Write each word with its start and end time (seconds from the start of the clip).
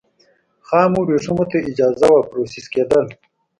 خامو 0.67 0.99
ورېښمو 1.03 1.45
ته 1.51 1.57
اجازه 1.69 2.07
وه 2.13 2.21
پروسس 2.31 2.65
کېدل. 2.73 3.05